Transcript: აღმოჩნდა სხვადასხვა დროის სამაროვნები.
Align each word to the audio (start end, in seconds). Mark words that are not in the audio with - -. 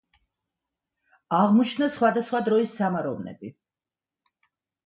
აღმოჩნდა 1.39 1.89
სხვადასხვა 1.97 2.41
დროის 2.49 2.73
სამაროვნები. 2.81 3.55